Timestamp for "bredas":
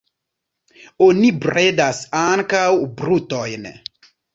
1.45-2.03